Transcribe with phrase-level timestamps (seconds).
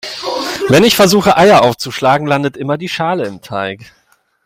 [0.67, 3.93] Wenn ich versuche Eier aufzuschlagen, landet immer Schale im Teig.